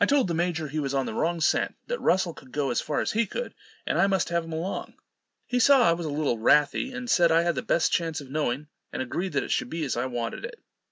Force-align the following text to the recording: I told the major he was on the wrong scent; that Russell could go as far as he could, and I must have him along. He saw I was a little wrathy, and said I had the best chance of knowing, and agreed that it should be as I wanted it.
I 0.00 0.06
told 0.06 0.26
the 0.26 0.34
major 0.34 0.66
he 0.66 0.80
was 0.80 0.92
on 0.92 1.06
the 1.06 1.14
wrong 1.14 1.40
scent; 1.40 1.76
that 1.86 2.00
Russell 2.00 2.34
could 2.34 2.50
go 2.50 2.70
as 2.72 2.80
far 2.80 3.00
as 3.00 3.12
he 3.12 3.26
could, 3.26 3.54
and 3.86 3.96
I 3.96 4.08
must 4.08 4.28
have 4.30 4.42
him 4.42 4.52
along. 4.52 4.94
He 5.46 5.60
saw 5.60 5.88
I 5.88 5.92
was 5.92 6.04
a 6.04 6.08
little 6.10 6.36
wrathy, 6.36 6.90
and 6.92 7.08
said 7.08 7.30
I 7.30 7.42
had 7.42 7.54
the 7.54 7.62
best 7.62 7.92
chance 7.92 8.20
of 8.20 8.28
knowing, 8.28 8.66
and 8.92 9.00
agreed 9.00 9.34
that 9.34 9.44
it 9.44 9.52
should 9.52 9.70
be 9.70 9.84
as 9.84 9.96
I 9.96 10.06
wanted 10.06 10.44
it. 10.44 10.60